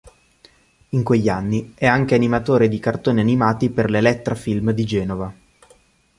[0.93, 5.31] In quegli anni è anche animatore di cartoni animati per l'Elettra Film di Genova.